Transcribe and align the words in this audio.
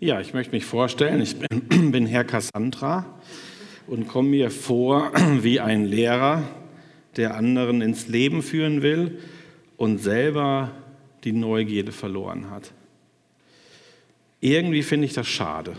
Ja, 0.00 0.20
ich 0.20 0.32
möchte 0.32 0.54
mich 0.54 0.64
vorstellen, 0.64 1.20
ich 1.20 1.36
bin, 1.40 1.90
bin 1.90 2.06
Herr 2.06 2.22
Cassandra 2.22 3.04
und 3.88 4.06
komme 4.06 4.28
mir 4.28 4.52
vor 4.52 5.10
wie 5.42 5.58
ein 5.58 5.86
Lehrer, 5.86 6.44
der 7.16 7.34
anderen 7.34 7.80
ins 7.80 8.06
Leben 8.06 8.44
führen 8.44 8.82
will 8.82 9.18
und 9.76 9.98
selber 9.98 10.70
die 11.24 11.32
Neugierde 11.32 11.90
verloren 11.90 12.48
hat. 12.48 12.70
Irgendwie 14.40 14.84
finde 14.84 15.06
ich 15.06 15.14
das 15.14 15.26
schade. 15.26 15.72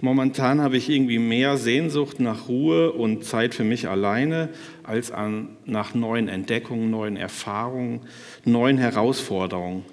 Momentan 0.00 0.60
habe 0.60 0.76
ich 0.76 0.88
irgendwie 0.88 1.18
mehr 1.18 1.56
Sehnsucht 1.56 2.20
nach 2.20 2.46
Ruhe 2.46 2.92
und 2.92 3.24
Zeit 3.24 3.56
für 3.56 3.64
mich 3.64 3.88
alleine 3.88 4.50
als 4.84 5.10
an, 5.10 5.56
nach 5.64 5.94
neuen 5.94 6.28
Entdeckungen, 6.28 6.92
neuen 6.92 7.16
Erfahrungen, 7.16 8.02
neuen 8.44 8.78
Herausforderungen. 8.78 9.84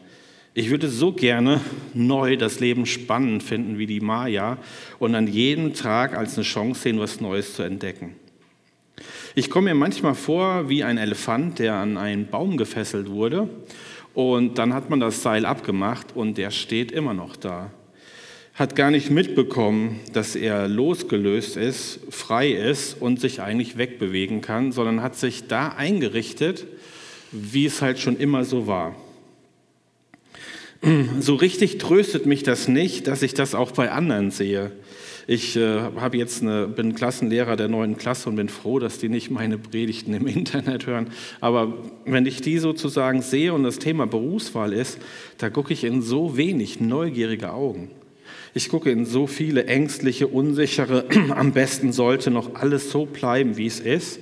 Ich 0.57 0.69
würde 0.69 0.87
so 0.87 1.11
gerne 1.11 1.59
neu 1.93 2.37
das 2.37 2.61
Leben 2.61 2.85
spannend 2.85 3.43
finden 3.43 3.77
wie 3.77 3.87
die 3.87 3.99
Maya 3.99 4.57
und 4.99 5.13
an 5.13 5.27
jedem 5.27 5.73
Tag 5.73 6.17
als 6.17 6.35
eine 6.35 6.45
Chance 6.45 6.79
sehen, 6.79 6.97
was 6.97 7.19
Neues 7.19 7.55
zu 7.55 7.63
entdecken. 7.63 8.15
Ich 9.35 9.49
komme 9.49 9.71
mir 9.71 9.75
manchmal 9.75 10.15
vor 10.15 10.69
wie 10.69 10.85
ein 10.85 10.97
Elefant, 10.97 11.59
der 11.59 11.73
an 11.73 11.97
einen 11.97 12.27
Baum 12.27 12.55
gefesselt 12.55 13.09
wurde 13.09 13.49
und 14.13 14.57
dann 14.57 14.73
hat 14.73 14.89
man 14.89 15.01
das 15.01 15.21
Seil 15.21 15.45
abgemacht 15.45 16.15
und 16.15 16.37
der 16.37 16.51
steht 16.51 16.93
immer 16.93 17.13
noch 17.13 17.35
da. 17.35 17.71
Hat 18.53 18.77
gar 18.77 18.91
nicht 18.91 19.11
mitbekommen, 19.11 19.99
dass 20.13 20.37
er 20.37 20.69
losgelöst 20.69 21.57
ist, 21.57 21.99
frei 22.11 22.51
ist 22.51 23.01
und 23.01 23.19
sich 23.19 23.41
eigentlich 23.41 23.77
wegbewegen 23.77 24.39
kann, 24.39 24.71
sondern 24.71 25.01
hat 25.01 25.17
sich 25.17 25.47
da 25.47 25.67
eingerichtet, 25.67 26.65
wie 27.33 27.65
es 27.65 27.81
halt 27.81 27.99
schon 27.99 28.15
immer 28.15 28.45
so 28.45 28.67
war. 28.67 28.95
So 31.19 31.35
richtig 31.35 31.77
tröstet 31.77 32.25
mich 32.25 32.43
das 32.43 32.67
nicht, 32.67 33.07
dass 33.07 33.21
ich 33.21 33.33
das 33.33 33.55
auch 33.55 33.71
bei 33.71 33.91
anderen 33.91 34.31
sehe. 34.31 34.71
Ich 35.27 35.55
äh, 35.55 35.79
habe 35.79 36.17
jetzt 36.17 36.43
eine, 36.43 36.67
bin 36.67 36.93
Klassenlehrer 36.93 37.55
der 37.55 37.67
neuen 37.67 37.97
Klasse 37.97 38.29
und 38.29 38.35
bin 38.35 38.49
froh, 38.49 38.77
dass 38.77 38.99
die 38.99 39.09
nicht 39.09 39.31
meine 39.31 39.57
Predigten 39.57 40.13
im 40.13 40.27
Internet 40.27 40.85
hören. 40.85 41.07
Aber 41.41 41.73
wenn 42.05 42.27
ich 42.27 42.41
die 42.41 42.59
sozusagen 42.59 43.23
sehe 43.23 43.53
und 43.53 43.63
das 43.63 43.79
Thema 43.79 44.05
Berufswahl 44.05 44.71
ist, 44.71 44.99
da 45.39 45.49
gucke 45.49 45.73
ich 45.73 45.83
in 45.83 46.03
so 46.03 46.37
wenig 46.37 46.79
neugierige 46.79 47.53
Augen. 47.53 47.89
Ich 48.53 48.69
gucke 48.69 48.91
in 48.91 49.05
so 49.05 49.25
viele 49.25 49.65
ängstliche, 49.65 50.27
unsichere, 50.27 51.05
am 51.35 51.53
besten 51.53 51.91
sollte 51.91 52.29
noch 52.29 52.55
alles 52.55 52.91
so 52.91 53.05
bleiben, 53.05 53.57
wie 53.57 53.67
es 53.67 53.79
ist. 53.79 54.19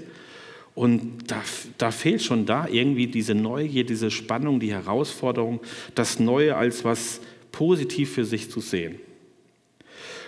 Und 0.76 1.32
da, 1.32 1.42
da 1.78 1.92
fehlt 1.92 2.24
schon 2.24 2.46
da 2.46 2.68
irgendwie 2.68 3.08
diese 3.08 3.36
Neugier, 3.36 3.86
diese 3.86 4.10
Spannung, 4.10 4.60
die 4.60 4.72
Herausforderung, 4.72 5.60
das 5.94 6.20
Neue 6.20 6.56
als 6.56 6.84
was 6.84 7.22
positiv 7.52 8.14
für 8.14 8.26
sich 8.26 8.50
zu 8.50 8.60
sehen. 8.60 8.96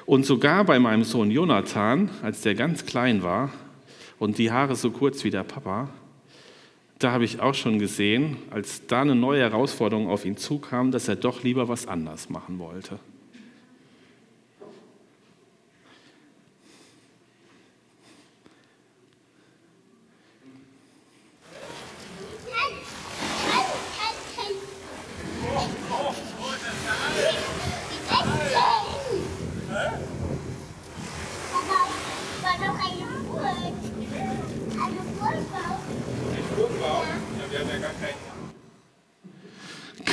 Und 0.06 0.26
sogar 0.26 0.64
bei 0.66 0.78
meinem 0.78 1.04
Sohn 1.04 1.32
Jonathan, 1.32 2.10
als 2.22 2.42
der 2.42 2.54
ganz 2.54 2.86
klein 2.86 3.24
war 3.24 3.52
und 4.20 4.38
die 4.38 4.52
Haare 4.52 4.76
so 4.76 4.92
kurz 4.92 5.24
wie 5.24 5.32
der 5.32 5.44
Papa, 5.44 5.90
da 7.00 7.12
habe 7.12 7.26
ich 7.26 7.40
auch 7.42 7.56
schon 7.56 7.80
gesehen, 7.80 8.38
als 8.52 8.86
da 8.88 9.02
eine 9.02 9.16
neue 9.16 9.42
Herausforderung 9.42 10.08
auf 10.08 10.26
ihn 10.26 10.38
zukam, 10.38 10.92
dass 10.92 11.08
er 11.08 11.16
doch 11.16 11.44
lieber 11.44 11.68
was 11.68 11.88
anders 11.88 12.30
machen 12.30 12.60
wollte. 12.60 13.00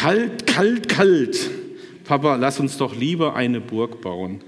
Kalt, 0.03 0.49
kalt, 0.49 0.89
kalt. 0.89 1.49
Papa, 2.03 2.35
lass 2.35 2.59
uns 2.59 2.77
doch 2.77 2.97
lieber 2.97 3.37
eine 3.37 3.61
Burg 3.61 4.01
bauen. 4.01 4.41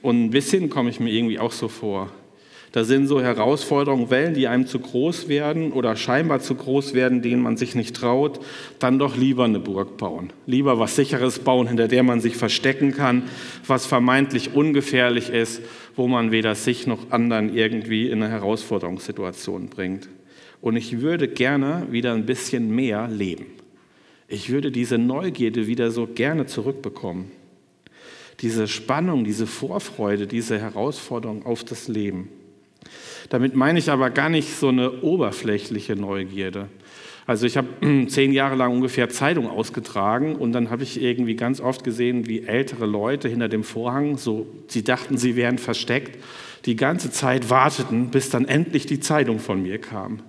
Und 0.00 0.24
ein 0.24 0.30
bisschen 0.30 0.70
komme 0.70 0.90
ich 0.90 1.00
mir 1.00 1.10
irgendwie 1.10 1.40
auch 1.40 1.50
so 1.50 1.66
vor. 1.66 2.12
Da 2.70 2.84
sind 2.84 3.08
so 3.08 3.20
Herausforderungen, 3.20 4.10
Wellen, 4.10 4.32
die 4.34 4.46
einem 4.46 4.68
zu 4.68 4.78
groß 4.78 5.26
werden 5.26 5.72
oder 5.72 5.96
scheinbar 5.96 6.38
zu 6.38 6.54
groß 6.54 6.94
werden, 6.94 7.20
denen 7.20 7.42
man 7.42 7.56
sich 7.56 7.74
nicht 7.74 7.96
traut. 7.96 8.38
Dann 8.78 9.00
doch 9.00 9.16
lieber 9.16 9.42
eine 9.42 9.58
Burg 9.58 9.96
bauen. 9.96 10.32
Lieber 10.46 10.78
was 10.78 10.94
Sicheres 10.94 11.40
bauen, 11.40 11.66
hinter 11.66 11.88
der 11.88 12.04
man 12.04 12.20
sich 12.20 12.36
verstecken 12.36 12.92
kann, 12.92 13.24
was 13.66 13.86
vermeintlich 13.86 14.54
ungefährlich 14.54 15.30
ist, 15.30 15.62
wo 15.96 16.06
man 16.06 16.30
weder 16.30 16.54
sich 16.54 16.86
noch 16.86 17.10
anderen 17.10 17.56
irgendwie 17.56 18.08
in 18.08 18.22
eine 18.22 18.30
Herausforderungssituation 18.30 19.68
bringt. 19.68 20.08
Und 20.60 20.76
ich 20.76 21.00
würde 21.00 21.26
gerne 21.26 21.88
wieder 21.90 22.12
ein 22.14 22.24
bisschen 22.24 22.72
mehr 22.72 23.08
leben. 23.08 23.59
Ich 24.32 24.48
würde 24.48 24.70
diese 24.70 24.96
Neugierde 24.96 25.66
wieder 25.66 25.90
so 25.90 26.06
gerne 26.06 26.46
zurückbekommen. 26.46 27.32
Diese 28.38 28.68
Spannung, 28.68 29.24
diese 29.24 29.48
Vorfreude, 29.48 30.28
diese 30.28 30.56
Herausforderung 30.56 31.44
auf 31.44 31.64
das 31.64 31.88
Leben. 31.88 32.28
Damit 33.28 33.56
meine 33.56 33.80
ich 33.80 33.90
aber 33.90 34.08
gar 34.10 34.28
nicht 34.28 34.54
so 34.54 34.68
eine 34.68 35.02
oberflächliche 35.02 35.96
Neugierde. 35.96 36.68
Also 37.26 37.44
ich 37.44 37.56
habe 37.56 37.66
zehn 38.06 38.32
Jahre 38.32 38.54
lang 38.54 38.72
ungefähr 38.72 39.08
Zeitung 39.08 39.50
ausgetragen 39.50 40.36
und 40.36 40.52
dann 40.52 40.70
habe 40.70 40.84
ich 40.84 41.02
irgendwie 41.02 41.34
ganz 41.34 41.60
oft 41.60 41.82
gesehen, 41.82 42.28
wie 42.28 42.44
ältere 42.44 42.86
Leute 42.86 43.28
hinter 43.28 43.48
dem 43.48 43.64
Vorhang, 43.64 44.16
so 44.16 44.46
sie 44.68 44.84
dachten, 44.84 45.18
sie 45.18 45.34
wären 45.34 45.58
versteckt, 45.58 46.22
die 46.66 46.76
ganze 46.76 47.10
Zeit 47.10 47.50
warteten, 47.50 48.12
bis 48.12 48.30
dann 48.30 48.44
endlich 48.44 48.86
die 48.86 49.00
Zeitung 49.00 49.40
von 49.40 49.60
mir 49.60 49.78
kam 49.80 50.22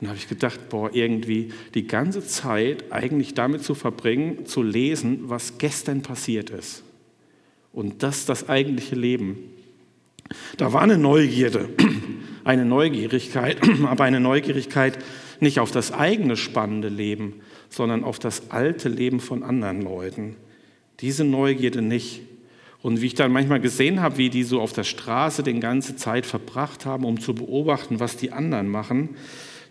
dann 0.00 0.08
habe 0.08 0.18
ich 0.18 0.28
gedacht, 0.28 0.70
boah, 0.70 0.90
irgendwie 0.94 1.52
die 1.74 1.86
ganze 1.86 2.26
Zeit 2.26 2.90
eigentlich 2.90 3.34
damit 3.34 3.62
zu 3.62 3.74
verbringen, 3.74 4.46
zu 4.46 4.62
lesen, 4.62 5.28
was 5.28 5.58
gestern 5.58 6.00
passiert 6.00 6.48
ist. 6.48 6.82
Und 7.72 8.02
das 8.02 8.24
das 8.24 8.48
eigentliche 8.48 8.96
Leben. 8.96 9.38
Da 10.56 10.72
war 10.72 10.80
eine 10.80 10.96
Neugierde, 10.96 11.68
eine 12.44 12.64
Neugierigkeit, 12.64 13.58
aber 13.84 14.04
eine 14.04 14.20
Neugierigkeit 14.20 14.98
nicht 15.40 15.60
auf 15.60 15.70
das 15.70 15.92
eigene 15.92 16.36
spannende 16.36 16.88
Leben, 16.88 17.34
sondern 17.68 18.02
auf 18.02 18.18
das 18.18 18.50
alte 18.50 18.88
Leben 18.88 19.20
von 19.20 19.42
anderen 19.42 19.82
Leuten. 19.82 20.36
Diese 21.00 21.24
Neugierde 21.24 21.82
nicht. 21.82 22.22
Und 22.82 23.02
wie 23.02 23.06
ich 23.06 23.14
dann 23.14 23.32
manchmal 23.32 23.60
gesehen 23.60 24.00
habe, 24.00 24.16
wie 24.16 24.30
die 24.30 24.44
so 24.44 24.60
auf 24.60 24.72
der 24.72 24.84
Straße 24.84 25.42
den 25.42 25.60
ganze 25.60 25.96
Zeit 25.96 26.24
verbracht 26.24 26.86
haben, 26.86 27.04
um 27.04 27.20
zu 27.20 27.34
beobachten, 27.34 28.00
was 28.00 28.16
die 28.16 28.32
anderen 28.32 28.68
machen, 28.68 29.10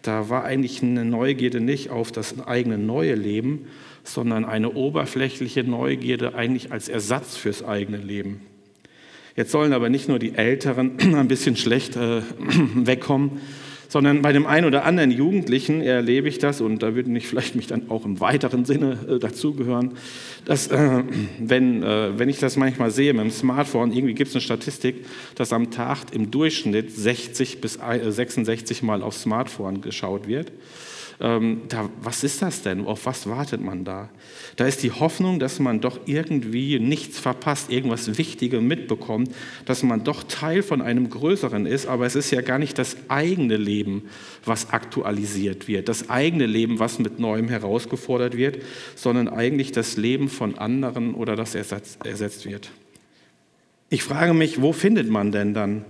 da 0.01 0.29
war 0.29 0.43
eigentlich 0.43 0.81
eine 0.81 1.05
Neugierde 1.05 1.59
nicht 1.59 1.89
auf 1.89 2.11
das 2.11 2.39
eigene 2.45 2.77
neue 2.77 3.15
Leben, 3.15 3.67
sondern 4.03 4.45
eine 4.45 4.71
oberflächliche 4.71 5.63
Neugierde 5.63 6.35
eigentlich 6.35 6.71
als 6.71 6.89
Ersatz 6.89 7.35
fürs 7.35 7.63
eigene 7.63 7.97
Leben. 7.97 8.41
Jetzt 9.35 9.51
sollen 9.51 9.73
aber 9.73 9.89
nicht 9.89 10.09
nur 10.09 10.19
die 10.19 10.35
Älteren 10.35 10.99
ein 11.15 11.27
bisschen 11.27 11.55
schlecht 11.55 11.95
äh, 11.95 12.21
wegkommen, 12.75 13.39
sondern 13.89 14.21
bei 14.21 14.31
dem 14.31 14.45
einen 14.45 14.67
oder 14.67 14.85
anderen 14.85 15.11
Jugendlichen 15.11 15.81
erlebe 15.81 16.29
ich 16.29 16.37
das, 16.37 16.61
und 16.61 16.81
da 16.83 16.95
würde 16.95 17.11
ich 17.17 17.27
vielleicht 17.27 17.55
mich 17.55 17.67
dann 17.67 17.89
auch 17.89 18.05
im 18.05 18.19
weiteren 18.21 18.63
Sinne 18.63 18.97
äh, 19.09 19.19
dazugehören, 19.19 19.97
dass, 20.45 20.67
äh, 20.67 21.03
wenn, 21.39 21.83
äh, 21.83 22.17
wenn 22.17 22.29
ich 22.29 22.37
das 22.37 22.55
manchmal 22.55 22.91
sehe 22.91 23.13
mit 23.13 23.23
dem 23.23 23.31
Smartphone, 23.31 23.91
irgendwie 23.91 24.13
gibt 24.13 24.29
es 24.29 24.35
eine 24.35 24.41
Statistik, 24.41 25.05
dass 25.35 25.51
am 25.51 25.71
Tag 25.71 26.13
im 26.13 26.29
Durchschnitt 26.31 26.95
60 26.95 27.61
bis 27.61 27.73
66 27.73 28.83
Mal 28.83 29.01
aufs 29.01 29.23
Smartphone 29.23 29.81
geschaut 29.81 30.27
wird. 30.27 30.51
Ähm, 31.21 31.63
da, 31.67 31.89
was 32.01 32.23
ist 32.23 32.41
das 32.41 32.61
denn? 32.61 32.85
Auf 32.85 33.05
was 33.05 33.27
wartet 33.27 33.61
man 33.61 33.83
da? 33.83 34.09
Da 34.55 34.65
ist 34.65 34.83
die 34.83 34.91
Hoffnung, 34.91 35.39
dass 35.39 35.59
man 35.59 35.81
doch 35.81 35.99
irgendwie 36.05 36.79
nichts 36.79 37.19
verpasst, 37.19 37.69
irgendwas 37.69 38.17
Wichtiges 38.17 38.61
mitbekommt, 38.61 39.35
dass 39.65 39.83
man 39.83 40.05
doch 40.05 40.23
Teil 40.23 40.63
von 40.63 40.81
einem 40.81 41.09
Größeren 41.09 41.65
ist, 41.65 41.87
aber 41.87 42.05
es 42.05 42.15
ist 42.15 42.31
ja 42.31 42.39
gar 42.39 42.57
nicht 42.57 42.77
das 42.77 42.95
eigene 43.09 43.57
Leben, 43.57 44.03
was 44.45 44.71
aktualisiert 44.71 45.67
wird, 45.67 45.89
das 45.89 46.09
eigene 46.09 46.45
Leben, 46.45 46.79
was 46.79 46.99
mit 46.99 47.19
Neuem 47.19 47.49
herausgefordert 47.49 48.37
wird, 48.37 48.63
sondern 48.95 49.27
eigentlich 49.27 49.73
das 49.73 49.97
Leben 49.97 50.29
von 50.29 50.57
anderen 50.57 51.15
oder 51.15 51.35
das 51.35 51.53
ersetzt, 51.53 52.05
ersetzt 52.05 52.45
wird. 52.45 52.71
Ich 53.89 54.03
frage 54.03 54.33
mich, 54.33 54.61
wo 54.61 54.71
findet 54.71 55.09
man 55.09 55.33
denn 55.33 55.53
dann 55.53 55.83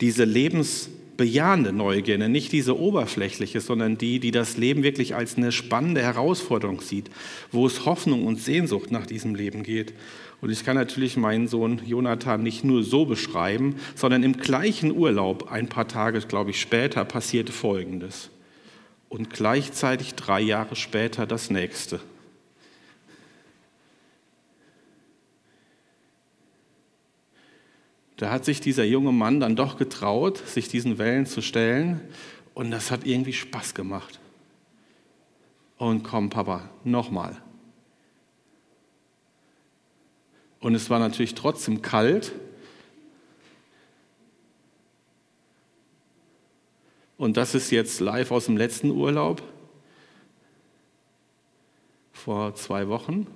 diese 0.00 0.24
Lebens 0.24 0.88
bejahende 1.16 1.72
Neugierde, 1.72 2.28
nicht 2.28 2.52
diese 2.52 2.78
oberflächliche, 2.78 3.60
sondern 3.60 3.98
die, 3.98 4.20
die 4.20 4.30
das 4.30 4.56
Leben 4.56 4.82
wirklich 4.82 5.14
als 5.14 5.36
eine 5.36 5.52
spannende 5.52 6.02
Herausforderung 6.02 6.80
sieht, 6.80 7.10
wo 7.50 7.66
es 7.66 7.84
Hoffnung 7.84 8.26
und 8.26 8.40
Sehnsucht 8.40 8.90
nach 8.90 9.06
diesem 9.06 9.34
Leben 9.34 9.62
geht. 9.62 9.94
Und 10.40 10.50
ich 10.50 10.64
kann 10.64 10.74
natürlich 10.74 11.16
meinen 11.16 11.46
Sohn 11.46 11.80
Jonathan 11.86 12.42
nicht 12.42 12.64
nur 12.64 12.82
so 12.82 13.06
beschreiben, 13.06 13.76
sondern 13.94 14.24
im 14.24 14.36
gleichen 14.36 14.90
Urlaub, 14.90 15.50
ein 15.50 15.68
paar 15.68 15.86
Tage, 15.86 16.20
glaube 16.20 16.50
ich, 16.50 16.60
später, 16.60 17.04
passierte 17.04 17.52
Folgendes. 17.52 18.30
Und 19.08 19.30
gleichzeitig 19.30 20.14
drei 20.14 20.40
Jahre 20.40 20.74
später 20.74 21.26
das 21.26 21.50
nächste. 21.50 22.00
Da 28.22 28.30
hat 28.30 28.44
sich 28.44 28.60
dieser 28.60 28.84
junge 28.84 29.10
Mann 29.10 29.40
dann 29.40 29.56
doch 29.56 29.76
getraut, 29.76 30.38
sich 30.38 30.68
diesen 30.68 30.96
Wellen 30.98 31.26
zu 31.26 31.42
stellen 31.42 32.00
und 32.54 32.70
das 32.70 32.92
hat 32.92 33.04
irgendwie 33.04 33.32
Spaß 33.32 33.74
gemacht. 33.74 34.20
Und 35.76 36.04
komm, 36.04 36.30
Papa, 36.30 36.70
nochmal. 36.84 37.42
Und 40.60 40.76
es 40.76 40.88
war 40.88 41.00
natürlich 41.00 41.34
trotzdem 41.34 41.82
kalt. 41.82 42.30
Und 47.18 47.36
das 47.36 47.56
ist 47.56 47.72
jetzt 47.72 47.98
live 47.98 48.30
aus 48.30 48.44
dem 48.44 48.56
letzten 48.56 48.92
Urlaub 48.92 49.42
vor 52.12 52.54
zwei 52.54 52.86
Wochen. 52.86 53.26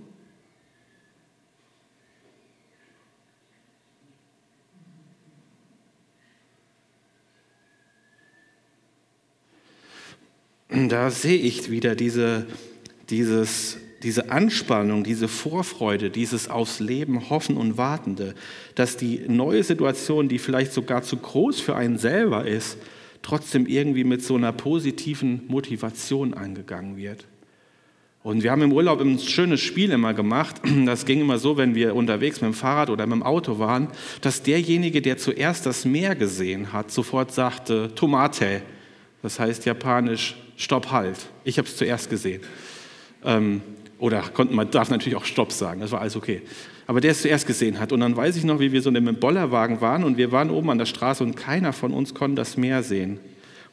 Da 10.76 11.10
sehe 11.10 11.38
ich 11.38 11.70
wieder 11.70 11.94
diese, 11.94 12.44
dieses, 13.08 13.78
diese 14.02 14.30
Anspannung, 14.30 15.04
diese 15.04 15.26
Vorfreude, 15.26 16.10
dieses 16.10 16.50
aufs 16.50 16.80
Leben 16.80 17.30
hoffen 17.30 17.56
und 17.56 17.78
wartende, 17.78 18.34
dass 18.74 18.98
die 18.98 19.22
neue 19.26 19.62
Situation, 19.62 20.28
die 20.28 20.38
vielleicht 20.38 20.74
sogar 20.74 21.02
zu 21.02 21.16
groß 21.16 21.60
für 21.60 21.76
einen 21.76 21.96
selber 21.96 22.46
ist, 22.46 22.76
trotzdem 23.22 23.64
irgendwie 23.66 24.04
mit 24.04 24.22
so 24.22 24.36
einer 24.36 24.52
positiven 24.52 25.44
Motivation 25.48 26.34
angegangen 26.34 26.98
wird. 26.98 27.24
Und 28.22 28.42
wir 28.42 28.50
haben 28.50 28.62
im 28.62 28.72
Urlaub 28.72 29.00
ein 29.00 29.18
schönes 29.18 29.62
Spiel 29.62 29.90
immer 29.92 30.12
gemacht. 30.12 30.60
Das 30.84 31.06
ging 31.06 31.22
immer 31.22 31.38
so, 31.38 31.56
wenn 31.56 31.74
wir 31.74 31.94
unterwegs 31.94 32.42
mit 32.42 32.52
dem 32.52 32.54
Fahrrad 32.54 32.90
oder 32.90 33.06
mit 33.06 33.14
dem 33.14 33.22
Auto 33.22 33.58
waren, 33.58 33.88
dass 34.20 34.42
derjenige, 34.42 35.00
der 35.00 35.16
zuerst 35.16 35.64
das 35.64 35.86
Meer 35.86 36.14
gesehen 36.14 36.74
hat, 36.74 36.90
sofort 36.90 37.32
sagte 37.32 37.94
Tomate. 37.94 38.60
Das 39.22 39.40
heißt 39.40 39.64
japanisch 39.64 40.36
Stopp, 40.56 40.90
halt. 40.90 41.18
Ich 41.44 41.58
habe 41.58 41.68
es 41.68 41.76
zuerst 41.76 42.10
gesehen. 42.10 42.42
Ähm, 43.24 43.62
oder 43.98 44.24
man 44.50 44.70
darf 44.70 44.90
natürlich 44.90 45.16
auch 45.16 45.24
Stopp 45.24 45.52
sagen, 45.52 45.80
das 45.80 45.90
war 45.90 46.00
alles 46.00 46.16
okay. 46.16 46.42
Aber 46.86 47.00
der 47.00 47.12
es 47.12 47.22
zuerst 47.22 47.46
gesehen 47.46 47.80
hat. 47.80 47.92
Und 47.92 48.00
dann 48.00 48.16
weiß 48.16 48.36
ich 48.36 48.44
noch, 48.44 48.60
wie 48.60 48.72
wir 48.72 48.82
so 48.82 48.90
in 48.90 48.96
einem 48.96 49.16
Bollerwagen 49.16 49.80
waren 49.80 50.04
und 50.04 50.16
wir 50.16 50.32
waren 50.32 50.50
oben 50.50 50.70
an 50.70 50.78
der 50.78 50.86
Straße 50.86 51.24
und 51.24 51.34
keiner 51.34 51.72
von 51.72 51.92
uns 51.92 52.14
konnte 52.14 52.36
das 52.36 52.56
Meer 52.56 52.82
sehen. 52.82 53.18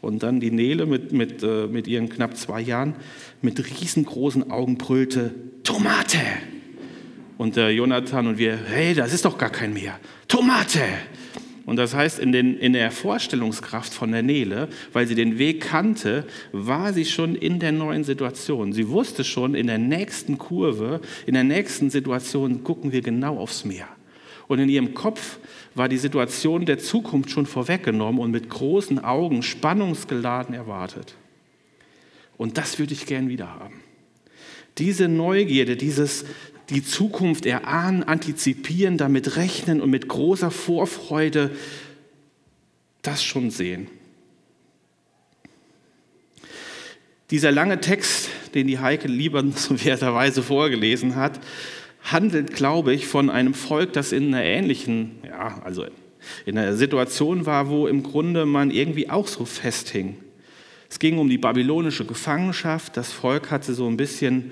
Und 0.02 0.24
dann 0.24 0.40
die 0.40 0.52
Nele 0.52 0.86
mit, 0.86 1.14
mit, 1.14 1.44
äh, 1.44 1.68
mit 1.68 1.88
ihren 1.88 2.10
knapp 2.10 2.36
zwei 2.36 2.60
Jahren 2.60 2.96
mit 3.42 3.60
riesengroßen 3.60 4.52
Augen 4.52 4.78
brüllte, 4.78 5.34
Tomate! 5.64 6.20
Und 7.38 7.56
der 7.56 7.74
Jonathan 7.74 8.28
und 8.28 8.38
wir, 8.38 8.58
hey, 8.58 8.94
das 8.94 9.14
ist 9.14 9.26
doch 9.26 9.38
gar 9.38 9.50
kein 9.50 9.74
Meer. 9.74 10.00
Tomate! 10.28 10.82
Und 11.66 11.78
das 11.78 11.94
heißt, 11.94 12.20
in, 12.20 12.34
den, 12.34 12.58
in 12.58 12.74
der 12.74 12.92
Vorstellungskraft 12.92 13.94
von 13.94 14.12
der 14.12 14.22
Nele, 14.22 14.68
weil 14.92 15.08
sie 15.08 15.16
den 15.16 15.38
Weg 15.38 15.62
kannte, 15.62 16.26
war 16.52 16.92
sie 16.92 17.06
schon 17.06 17.36
in 17.36 17.60
der 17.60 17.72
neuen 17.72 18.04
Situation. 18.04 18.74
Sie 18.74 18.90
wusste 18.90 19.24
schon, 19.24 19.56
in 19.56 19.68
der 19.68 19.78
nächsten 19.78 20.38
Kurve, 20.38 21.00
in 21.26 21.36
der 21.36 21.46
nächsten 21.46 21.90
Situation 21.90 22.64
gucken 22.64 22.92
wir 22.92 23.02
genau 23.02 23.38
aufs 23.38 23.64
Meer. 23.64 23.88
Und 24.48 24.60
in 24.60 24.68
ihrem 24.68 24.94
Kopf 24.94 25.40
war 25.74 25.88
die 25.88 25.98
Situation 25.98 26.66
der 26.66 26.80
Zukunft 26.80 27.32
schon 27.32 27.46
vorweggenommen 27.46 28.22
und 28.22 28.32
mit 28.32 28.50
großen 28.50 29.00
Augen 29.00 29.42
spannungsgeladen 29.42 30.54
erwartet. 30.54 31.16
Und 32.38 32.58
das 32.58 32.78
würde 32.78 32.94
ich 32.94 33.06
gern 33.06 33.30
wieder 33.30 33.48
haben. 33.48 33.76
Diese 34.80 35.08
Neugierde, 35.08 35.78
dieses 35.78 36.26
die 36.70 36.84
Zukunft 36.84 37.46
erahnen, 37.46 38.04
antizipieren, 38.04 38.98
damit 38.98 39.36
rechnen 39.36 39.82
und 39.82 39.90
mit 39.90 40.08
großer 40.08 40.52
Vorfreude 40.52 41.52
das 43.02 43.24
schon 43.24 43.52
sehen. 43.52 43.88
Dieser 47.32 47.52
lange 47.52 47.82
Text, 47.82 48.30
den 48.54 48.68
die 48.68 48.80
Heike 48.80 49.08
liebenswerterweise 49.08 50.44
vorgelesen 50.44 51.16
hat, 51.16 51.40
handelt, 52.04 52.54
glaube 52.54 52.94
ich, 52.94 53.08
von 53.08 53.30
einem 53.30 53.54
Volk, 53.54 53.94
das 53.94 54.12
in 54.12 54.28
einer 54.28 54.44
ähnlichen, 54.44 55.20
ja, 55.26 55.62
also 55.64 55.86
in 56.46 56.58
einer 56.58 56.76
Situation 56.76 57.46
war, 57.46 57.70
wo 57.70 57.88
im 57.88 58.04
Grunde 58.04 58.46
man 58.46 58.72
irgendwie 58.72 59.10
auch 59.10 59.28
so 59.28 59.46
festhing. 59.46 60.18
Es 60.90 61.00
ging 61.00 61.18
um 61.18 61.28
die 61.28 61.38
babylonische 61.38 62.06
Gefangenschaft. 62.06 62.96
Das 62.98 63.12
Volk 63.12 63.50
hatte 63.50 63.74
so 63.74 63.88
ein 63.88 63.98
bisschen 63.98 64.52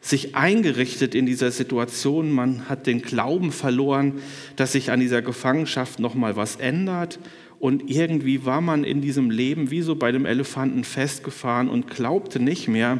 sich 0.00 0.36
eingerichtet 0.36 1.14
in 1.14 1.26
dieser 1.26 1.50
Situation. 1.50 2.30
Man 2.30 2.68
hat 2.68 2.86
den 2.86 3.02
Glauben 3.02 3.52
verloren, 3.52 4.20
dass 4.56 4.72
sich 4.72 4.90
an 4.90 5.00
dieser 5.00 5.22
Gefangenschaft 5.22 5.98
noch 5.98 6.14
mal 6.14 6.36
was 6.36 6.56
ändert. 6.56 7.18
Und 7.58 7.90
irgendwie 7.90 8.44
war 8.44 8.60
man 8.60 8.84
in 8.84 9.00
diesem 9.00 9.30
Leben 9.30 9.70
wie 9.70 9.80
so 9.80 9.96
bei 9.96 10.12
dem 10.12 10.26
Elefanten 10.26 10.84
festgefahren 10.84 11.68
und 11.68 11.88
glaubte 11.88 12.38
nicht 12.38 12.68
mehr, 12.68 12.98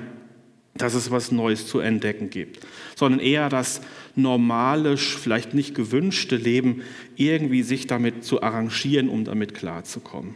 dass 0.79 0.95
es 0.95 1.11
was 1.11 1.33
Neues 1.33 1.67
zu 1.67 1.79
entdecken 1.79 2.31
gibt, 2.31 2.67
sondern 2.97 3.21
eher 3.21 3.49
das 3.49 3.81
normale, 4.15 4.97
vielleicht 4.97 5.55
nicht 5.55 5.75
gewünschte 5.75 6.37
Leben, 6.37 6.83
irgendwie 7.17 7.63
sich 7.63 7.87
damit 7.87 8.25
zu 8.25 8.43
arrangieren, 8.43 9.09
um 9.09 9.25
damit 9.25 9.55
klarzukommen. 9.55 10.35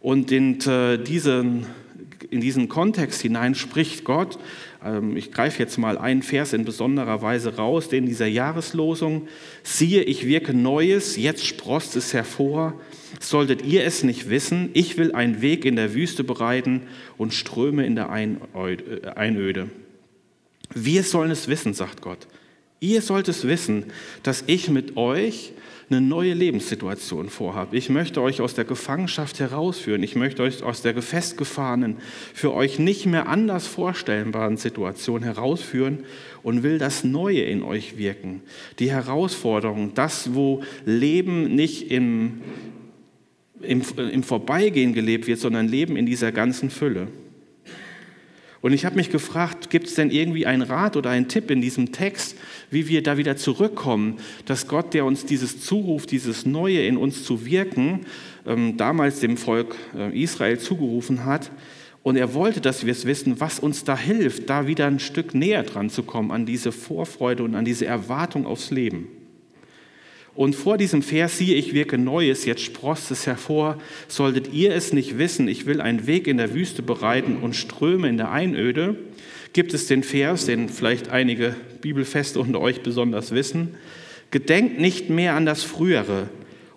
Und 0.00 0.30
in 0.30 0.60
äh, 0.60 0.98
diesen, 0.98 1.66
in 2.30 2.40
diesen 2.40 2.68
Kontext 2.68 3.22
hinein 3.22 3.54
spricht 3.54 4.04
Gott. 4.04 4.38
Ähm, 4.84 5.16
ich 5.16 5.32
greife 5.32 5.62
jetzt 5.62 5.78
mal 5.78 5.98
einen 5.98 6.22
Vers 6.22 6.52
in 6.52 6.64
besonderer 6.64 7.22
Weise 7.22 7.56
raus, 7.56 7.88
den 7.88 8.06
dieser 8.06 8.26
Jahreslosung. 8.26 9.28
Siehe, 9.62 10.02
ich 10.02 10.26
wirke 10.26 10.54
Neues, 10.54 11.16
jetzt 11.16 11.44
sprost 11.44 11.96
es 11.96 12.12
hervor. 12.12 12.74
Solltet 13.20 13.64
ihr 13.64 13.84
es 13.84 14.02
nicht 14.02 14.28
wissen, 14.28 14.70
ich 14.74 14.98
will 14.98 15.12
einen 15.12 15.40
Weg 15.40 15.64
in 15.64 15.76
der 15.76 15.94
Wüste 15.94 16.24
bereiten 16.24 16.82
und 17.16 17.32
Ströme 17.32 17.86
in 17.86 17.94
der 17.94 18.10
äh, 18.10 19.08
Einöde. 19.14 19.70
Wir 20.74 21.02
sollen 21.02 21.30
es 21.30 21.48
wissen, 21.48 21.74
sagt 21.74 22.02
Gott. 22.02 22.26
Ihr 22.80 23.00
sollt 23.00 23.28
es 23.28 23.46
wissen, 23.46 23.86
dass 24.22 24.44
ich 24.46 24.68
mit 24.68 24.96
euch 24.96 25.52
eine 25.88 26.00
neue 26.00 26.34
Lebenssituation 26.34 27.28
vorhabe. 27.28 27.76
Ich 27.76 27.88
möchte 27.90 28.20
euch 28.20 28.40
aus 28.40 28.54
der 28.54 28.64
Gefangenschaft 28.64 29.38
herausführen. 29.38 30.02
Ich 30.02 30.16
möchte 30.16 30.42
euch 30.42 30.62
aus 30.62 30.82
der 30.82 31.00
festgefahrenen, 31.00 31.98
für 32.34 32.52
euch 32.52 32.80
nicht 32.80 33.06
mehr 33.06 33.28
anders 33.28 33.68
vorstellbaren 33.68 34.56
Situation 34.56 35.22
herausführen 35.22 36.00
und 36.42 36.64
will 36.64 36.78
das 36.78 37.04
Neue 37.04 37.42
in 37.42 37.62
euch 37.62 37.98
wirken. 37.98 38.42
Die 38.80 38.90
Herausforderung, 38.90 39.94
das, 39.94 40.34
wo 40.34 40.62
Leben 40.84 41.54
nicht 41.54 41.90
im, 41.92 42.40
im, 43.60 43.82
im 43.96 44.22
Vorbeigehen 44.24 44.92
gelebt 44.92 45.28
wird, 45.28 45.38
sondern 45.38 45.68
Leben 45.68 45.96
in 45.96 46.06
dieser 46.06 46.32
ganzen 46.32 46.70
Fülle. 46.70 47.08
Und 48.66 48.72
ich 48.72 48.84
habe 48.84 48.96
mich 48.96 49.10
gefragt, 49.10 49.70
gibt 49.70 49.86
es 49.86 49.94
denn 49.94 50.10
irgendwie 50.10 50.44
einen 50.44 50.62
Rat 50.62 50.96
oder 50.96 51.10
einen 51.10 51.28
Tipp 51.28 51.52
in 51.52 51.60
diesem 51.60 51.92
Text, 51.92 52.36
wie 52.68 52.88
wir 52.88 53.00
da 53.00 53.16
wieder 53.16 53.36
zurückkommen, 53.36 54.16
dass 54.44 54.66
Gott, 54.66 54.92
der 54.92 55.04
uns 55.04 55.24
dieses 55.24 55.60
zuruft, 55.60 56.10
dieses 56.10 56.46
Neue 56.46 56.84
in 56.84 56.96
uns 56.96 57.22
zu 57.22 57.46
wirken, 57.46 58.06
ähm, 58.44 58.76
damals 58.76 59.20
dem 59.20 59.36
Volk 59.36 59.76
äh, 59.96 60.20
Israel 60.20 60.58
zugerufen 60.58 61.24
hat. 61.24 61.52
Und 62.02 62.16
er 62.16 62.34
wollte, 62.34 62.60
dass 62.60 62.84
wir 62.84 62.90
es 62.90 63.06
wissen, 63.06 63.38
was 63.38 63.60
uns 63.60 63.84
da 63.84 63.96
hilft, 63.96 64.50
da 64.50 64.66
wieder 64.66 64.88
ein 64.88 64.98
Stück 64.98 65.32
näher 65.32 65.62
dran 65.62 65.88
zu 65.88 66.02
kommen 66.02 66.32
an 66.32 66.44
diese 66.44 66.72
Vorfreude 66.72 67.44
und 67.44 67.54
an 67.54 67.64
diese 67.64 67.86
Erwartung 67.86 68.46
aufs 68.46 68.72
Leben. 68.72 69.06
Und 70.36 70.54
vor 70.54 70.76
diesem 70.76 71.00
Vers 71.00 71.38
siehe, 71.38 71.56
ich 71.56 71.72
wirke 71.72 71.96
Neues, 71.96 72.44
jetzt 72.44 72.62
sproßt 72.62 73.10
es 73.10 73.26
hervor. 73.26 73.78
Solltet 74.06 74.52
ihr 74.52 74.74
es 74.74 74.92
nicht 74.92 75.16
wissen, 75.16 75.48
ich 75.48 75.64
will 75.64 75.80
einen 75.80 76.06
Weg 76.06 76.26
in 76.26 76.36
der 76.36 76.52
Wüste 76.52 76.82
bereiten 76.82 77.38
und 77.38 77.56
Ströme 77.56 78.08
in 78.08 78.18
der 78.18 78.30
Einöde, 78.30 78.96
gibt 79.54 79.72
es 79.72 79.86
den 79.86 80.02
Vers, 80.02 80.44
den 80.44 80.68
vielleicht 80.68 81.08
einige 81.08 81.56
Bibelfeste 81.80 82.38
unter 82.38 82.60
euch 82.60 82.82
besonders 82.82 83.30
wissen. 83.30 83.76
Gedenkt 84.30 84.78
nicht 84.78 85.08
mehr 85.08 85.34
an 85.34 85.46
das 85.46 85.62
Frühere 85.62 86.28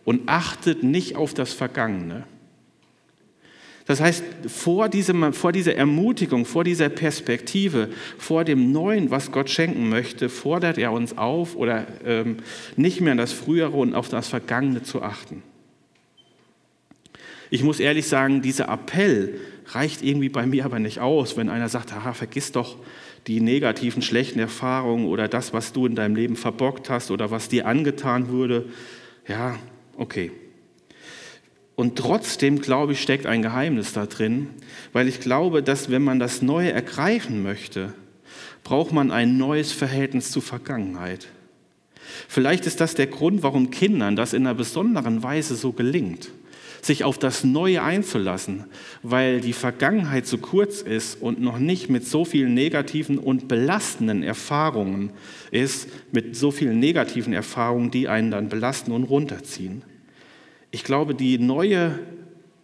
und 0.05 0.29
achtet 0.29 0.83
nicht 0.83 1.17
auf 1.17 1.33
das 1.33 1.51
Vergangene. 1.51 2.23
Das 3.89 4.01
heißt, 4.01 4.23
vor, 4.45 4.87
diesem, 4.87 5.33
vor 5.33 5.51
dieser 5.51 5.75
Ermutigung, 5.75 6.45
vor 6.45 6.63
dieser 6.63 6.89
Perspektive, 6.89 7.89
vor 8.19 8.43
dem 8.43 8.71
Neuen, 8.71 9.09
was 9.09 9.31
Gott 9.31 9.49
schenken 9.49 9.89
möchte, 9.89 10.29
fordert 10.29 10.77
er 10.77 10.91
uns 10.91 11.17
auf, 11.17 11.55
oder 11.55 11.87
ähm, 12.05 12.37
nicht 12.75 13.01
mehr 13.01 13.13
an 13.13 13.17
das 13.17 13.31
Frühere 13.31 13.75
und 13.75 13.95
auf 13.95 14.07
das 14.07 14.27
Vergangene 14.27 14.83
zu 14.83 15.01
achten. 15.01 15.41
Ich 17.49 17.63
muss 17.63 17.79
ehrlich 17.79 18.07
sagen, 18.07 18.43
dieser 18.43 18.69
Appell 18.69 19.39
reicht 19.69 20.03
irgendwie 20.03 20.29
bei 20.29 20.45
mir 20.45 20.65
aber 20.65 20.77
nicht 20.77 20.99
aus, 20.99 21.35
wenn 21.35 21.49
einer 21.49 21.67
sagt, 21.67 21.91
haha, 21.91 22.13
vergiss 22.13 22.51
doch 22.51 22.77
die 23.25 23.41
negativen, 23.41 24.03
schlechten 24.03 24.37
Erfahrungen 24.37 25.07
oder 25.07 25.27
das, 25.27 25.51
was 25.51 25.73
du 25.73 25.87
in 25.87 25.95
deinem 25.95 26.15
Leben 26.15 26.35
verbockt 26.35 26.91
hast 26.91 27.09
oder 27.09 27.31
was 27.31 27.49
dir 27.49 27.65
angetan 27.65 28.29
wurde. 28.29 28.67
Ja, 29.27 29.57
okay. 29.97 30.29
Und 31.79 31.95
trotzdem, 31.95 32.59
glaube 32.59 32.91
ich, 32.91 33.01
steckt 33.01 33.25
ein 33.25 33.41
Geheimnis 33.41 33.93
da 33.93 34.05
drin, 34.05 34.49
weil 34.91 35.07
ich 35.07 35.21
glaube, 35.21 35.63
dass 35.63 35.89
wenn 35.89 36.03
man 36.03 36.19
das 36.19 36.41
Neue 36.41 36.73
ergreifen 36.73 37.41
möchte, 37.41 37.93
braucht 38.65 38.91
man 38.91 39.11
ein 39.11 39.37
neues 39.37 39.71
Verhältnis 39.71 40.29
zur 40.29 40.41
Vergangenheit. 40.41 41.27
Vielleicht 42.27 42.65
ist 42.65 42.81
das 42.81 42.95
der 42.95 43.07
Grund, 43.07 43.43
warum 43.43 43.71
Kindern 43.71 44.17
das 44.17 44.33
in 44.33 44.45
einer 44.45 44.55
besonderen 44.55 45.23
Weise 45.23 45.55
so 45.55 45.71
gelingt, 45.71 46.31
sich 46.81 47.05
auf 47.05 47.17
das 47.17 47.45
Neue 47.45 47.81
einzulassen, 47.81 48.65
weil 49.01 49.39
die 49.39 49.53
Vergangenheit 49.53 50.27
so 50.27 50.37
kurz 50.37 50.81
ist 50.81 51.21
und 51.21 51.39
noch 51.39 51.59
nicht 51.59 51.89
mit 51.89 52.05
so 52.05 52.25
vielen 52.25 52.55
negativen 52.55 53.17
und 53.17 53.47
belastenden 53.47 54.21
Erfahrungen 54.21 55.11
ist, 55.49 55.87
mit 56.11 56.35
so 56.35 56.51
vielen 56.51 56.81
negativen 56.81 57.31
Erfahrungen, 57.31 57.89
die 57.89 58.09
einen 58.09 58.31
dann 58.31 58.49
belasten 58.49 58.91
und 58.91 59.05
runterziehen. 59.05 59.83
Ich 60.71 60.83
glaube, 60.83 61.15
die 61.15 61.39
neue 61.39 61.99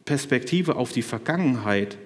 Perspektive 0.06 0.76
auf 0.76 0.92
die 0.92 1.02
Vergangenheit 1.02 1.98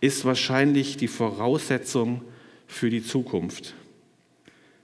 ist 0.00 0.24
wahrscheinlich 0.24 0.96
die 0.96 1.08
Voraussetzung 1.08 2.22
für 2.66 2.90
die 2.90 3.04
Zukunft. 3.04 3.74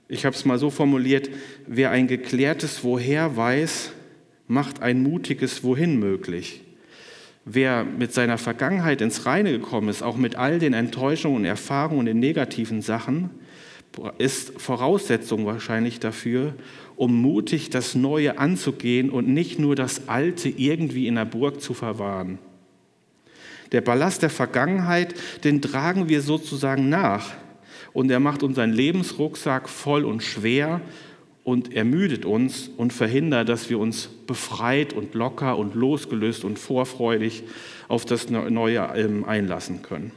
Ich 0.09 0.25
habe 0.25 0.35
es 0.35 0.45
mal 0.45 0.59
so 0.59 0.69
formuliert, 0.69 1.29
wer 1.65 1.91
ein 1.91 2.07
geklärtes 2.07 2.83
Woher 2.83 3.35
weiß, 3.35 3.91
macht 4.47 4.81
ein 4.81 5.01
mutiges 5.01 5.63
Wohin 5.63 5.99
möglich. 5.99 6.61
Wer 7.45 7.85
mit 7.85 8.13
seiner 8.13 8.37
Vergangenheit 8.37 9.01
ins 9.01 9.25
Reine 9.25 9.51
gekommen 9.51 9.89
ist, 9.89 10.03
auch 10.03 10.17
mit 10.17 10.35
all 10.35 10.59
den 10.59 10.73
Enttäuschungen 10.73 11.37
und 11.37 11.45
Erfahrungen 11.45 11.99
und 11.99 12.05
den 12.07 12.19
negativen 12.19 12.81
Sachen, 12.81 13.29
ist 14.17 14.59
Voraussetzung 14.59 15.45
wahrscheinlich 15.45 15.99
dafür, 15.99 16.53
um 16.95 17.21
mutig 17.21 17.69
das 17.69 17.95
Neue 17.95 18.39
anzugehen 18.39 19.09
und 19.09 19.27
nicht 19.27 19.59
nur 19.59 19.75
das 19.75 20.07
Alte 20.07 20.49
irgendwie 20.49 21.07
in 21.07 21.15
der 21.15 21.25
Burg 21.25 21.61
zu 21.61 21.73
verwahren. 21.73 22.39
Der 23.71 23.81
Ballast 23.81 24.21
der 24.21 24.29
Vergangenheit, 24.29 25.13
den 25.43 25.61
tragen 25.61 26.09
wir 26.09 26.21
sozusagen 26.21 26.89
nach 26.89 27.35
und 27.93 28.09
er 28.09 28.19
macht 28.19 28.43
unseren 28.43 28.71
Lebensrucksack 28.71 29.67
voll 29.67 30.05
und 30.05 30.23
schwer 30.23 30.81
und 31.43 31.73
ermüdet 31.73 32.25
uns 32.25 32.69
und 32.75 32.93
verhindert, 32.93 33.49
dass 33.49 33.69
wir 33.69 33.79
uns 33.79 34.09
befreit 34.27 34.93
und 34.93 35.13
locker 35.13 35.57
und 35.57 35.75
losgelöst 35.75 36.43
und 36.43 36.59
vorfreudig 36.59 37.43
auf 37.87 38.05
das 38.05 38.29
Neue 38.29 38.89
ähm, 38.95 39.23
einlassen 39.25 39.81
können. 39.81 40.11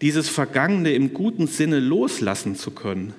Dieses 0.00 0.28
Vergangene 0.28 0.92
im 0.92 1.14
guten 1.14 1.46
Sinne 1.46 1.80
loslassen 1.80 2.54
zu 2.54 2.70
können, 2.70 3.14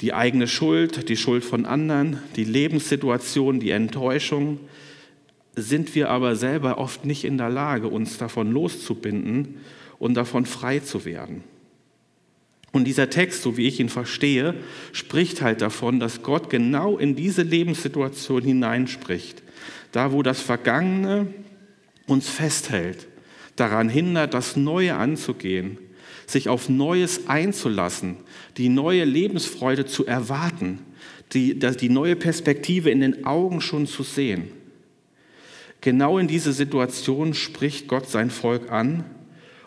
die 0.00 0.14
eigene 0.14 0.48
Schuld, 0.48 1.08
die 1.08 1.16
Schuld 1.16 1.44
von 1.44 1.66
anderen, 1.66 2.18
die 2.36 2.44
Lebenssituation, 2.44 3.60
die 3.60 3.70
Enttäuschung, 3.70 4.60
sind 5.54 5.94
wir 5.94 6.08
aber 6.08 6.36
selber 6.36 6.78
oft 6.78 7.04
nicht 7.04 7.24
in 7.24 7.36
der 7.36 7.50
Lage, 7.50 7.88
uns 7.88 8.16
davon 8.16 8.52
loszubinden 8.52 9.56
und 9.98 10.14
davon 10.14 10.46
frei 10.46 10.78
zu 10.78 11.04
werden. 11.04 11.42
Und 12.70 12.84
dieser 12.84 13.10
Text, 13.10 13.42
so 13.42 13.56
wie 13.56 13.66
ich 13.66 13.80
ihn 13.80 13.88
verstehe, 13.88 14.54
spricht 14.92 15.42
halt 15.42 15.62
davon, 15.62 16.00
dass 16.00 16.22
Gott 16.22 16.50
genau 16.50 16.96
in 16.96 17.16
diese 17.16 17.42
Lebenssituation 17.42 18.42
hineinspricht. 18.42 19.42
Da, 19.90 20.12
wo 20.12 20.22
das 20.22 20.40
Vergangene 20.40 21.26
uns 22.06 22.28
festhält, 22.28 23.08
daran 23.56 23.88
hindert, 23.88 24.34
das 24.34 24.56
Neue 24.56 24.94
anzugehen, 24.94 25.78
sich 26.30 26.48
auf 26.48 26.68
Neues 26.68 27.26
einzulassen, 27.26 28.16
die 28.56 28.68
neue 28.68 29.04
Lebensfreude 29.04 29.86
zu 29.86 30.06
erwarten, 30.06 30.80
die, 31.32 31.58
die 31.58 31.88
neue 31.88 32.16
Perspektive 32.16 32.90
in 32.90 33.00
den 33.00 33.24
Augen 33.24 33.60
schon 33.60 33.86
zu 33.86 34.02
sehen. 34.02 34.48
Genau 35.80 36.18
in 36.18 36.28
diese 36.28 36.52
Situation 36.52 37.34
spricht 37.34 37.88
Gott 37.88 38.08
sein 38.08 38.30
Volk 38.30 38.70
an 38.70 39.04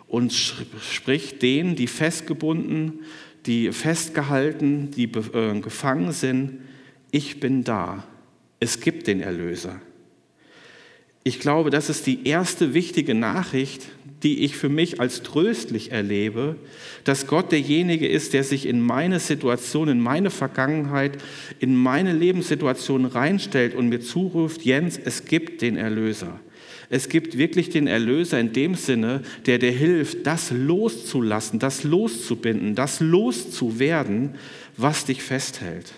und 0.06 0.32
spricht 0.32 1.42
denen, 1.42 1.74
die 1.74 1.86
festgebunden, 1.86 3.00
die 3.46 3.72
festgehalten, 3.72 4.90
die 4.90 5.04
äh, 5.04 5.58
gefangen 5.60 6.12
sind, 6.12 6.60
ich 7.10 7.40
bin 7.40 7.64
da. 7.64 8.04
Es 8.60 8.80
gibt 8.80 9.06
den 9.06 9.20
Erlöser. 9.20 9.80
Ich 11.24 11.40
glaube, 11.40 11.70
das 11.70 11.88
ist 11.88 12.06
die 12.06 12.26
erste 12.26 12.74
wichtige 12.74 13.14
Nachricht, 13.14 13.88
die 14.22 14.44
ich 14.44 14.56
für 14.56 14.68
mich 14.68 15.00
als 15.00 15.22
tröstlich 15.22 15.92
erlebe, 15.92 16.56
dass 17.04 17.26
Gott 17.26 17.52
derjenige 17.52 18.08
ist, 18.08 18.32
der 18.32 18.44
sich 18.44 18.66
in 18.66 18.80
meine 18.80 19.20
Situation, 19.20 19.88
in 19.88 20.00
meine 20.00 20.30
Vergangenheit, 20.30 21.18
in 21.58 21.74
meine 21.74 22.12
Lebenssituation 22.12 23.04
reinstellt 23.04 23.74
und 23.74 23.88
mir 23.88 24.00
zuruft, 24.00 24.62
Jens, 24.62 24.98
es 25.02 25.24
gibt 25.24 25.62
den 25.62 25.76
Erlöser. 25.76 26.40
Es 26.88 27.08
gibt 27.08 27.38
wirklich 27.38 27.70
den 27.70 27.86
Erlöser 27.86 28.38
in 28.38 28.52
dem 28.52 28.74
Sinne, 28.74 29.22
der 29.46 29.58
dir 29.58 29.70
hilft, 29.70 30.26
das 30.26 30.50
loszulassen, 30.50 31.58
das 31.58 31.84
loszubinden, 31.84 32.74
das 32.74 33.00
loszuwerden, 33.00 34.34
was 34.76 35.06
dich 35.06 35.22
festhält. 35.22 35.92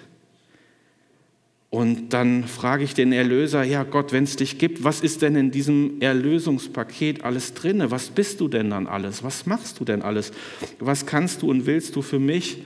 Und 1.75 2.13
dann 2.13 2.45
frage 2.45 2.85
ich 2.85 2.95
den 2.95 3.11
Erlöser, 3.11 3.65
ja 3.65 3.83
Gott, 3.83 4.13
wenn 4.13 4.23
es 4.23 4.37
dich 4.37 4.59
gibt, 4.59 4.85
was 4.85 5.01
ist 5.01 5.23
denn 5.23 5.35
in 5.35 5.51
diesem 5.51 6.01
Erlösungspaket 6.01 7.25
alles 7.25 7.53
drinne? 7.53 7.91
Was 7.91 8.11
bist 8.11 8.41
du 8.41 8.47
denn 8.47 8.71
dann 8.71 8.87
alles? 8.87 9.25
Was 9.25 9.45
machst 9.47 9.81
du 9.81 9.85
denn 9.85 10.01
alles? 10.01 10.31
Was 10.79 11.05
kannst 11.05 11.43
du 11.43 11.51
und 11.51 11.67
willst 11.67 11.97
du 11.97 12.03
für 12.03 12.21
mich 12.21 12.63